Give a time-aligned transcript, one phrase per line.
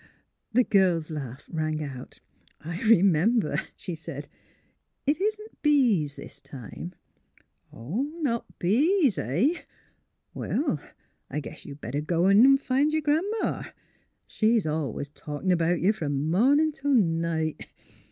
[0.51, 2.21] The girl's laugh rang out."
[2.59, 4.29] I remember," she said.
[4.67, 6.95] '* It isn't bees this time.
[7.71, 9.61] ''"Not bees— eh?
[10.33, 10.79] Well,
[11.29, 13.65] I guess you'd better go in an' find yer Gran 'ma.
[14.25, 17.67] She's always talkin' 'bout you, f'om mornin' till night.